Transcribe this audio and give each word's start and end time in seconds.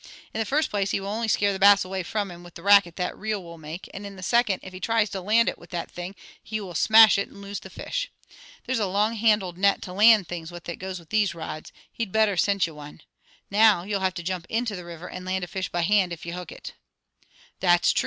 In 0.33 0.39
the 0.39 0.45
first 0.47 0.71
place 0.71 0.89
he 0.89 0.99
will 0.99 1.09
only 1.09 1.27
scare 1.27 1.53
the 1.53 1.59
Bass 1.59 1.85
away 1.85 2.01
from 2.01 2.31
him 2.31 2.41
with 2.43 2.55
the 2.55 2.63
racket 2.63 2.95
that 2.95 3.15
reel 3.15 3.43
will 3.43 3.59
make, 3.59 3.87
and 3.93 4.03
in 4.03 4.15
the 4.15 4.23
second, 4.23 4.61
if 4.63 4.73
he 4.73 4.79
tries 4.79 5.11
to 5.11 5.21
land 5.21 5.47
it 5.47 5.59
with 5.59 5.69
that 5.69 5.91
thing, 5.91 6.15
he 6.41 6.59
will 6.59 6.73
smash 6.73 7.19
it, 7.19 7.27
and 7.29 7.39
lose 7.39 7.59
the 7.59 7.69
fish. 7.69 8.09
There's 8.65 8.79
a 8.79 8.87
longhandled 8.87 9.57
net 9.57 9.79
to 9.83 9.93
land 9.93 10.27
things 10.27 10.51
with 10.51 10.63
that 10.63 10.79
goes 10.79 10.97
with 10.97 11.11
those 11.11 11.35
rods. 11.35 11.71
He'd 11.93 12.11
better 12.11 12.35
sent 12.35 12.65
ye 12.65 12.73
one. 12.73 13.01
Now 13.51 13.83
you'll 13.83 13.99
have 14.01 14.15
to 14.15 14.23
jump 14.23 14.47
into 14.49 14.75
the 14.75 14.85
river 14.85 15.07
and 15.07 15.23
land 15.23 15.43
a 15.43 15.47
fish 15.47 15.69
by 15.69 15.81
hand 15.81 16.11
if 16.11 16.25
ye 16.25 16.31
hook 16.31 16.51
it." 16.51 16.73
"That's 17.59 17.91
true!" 17.91 17.99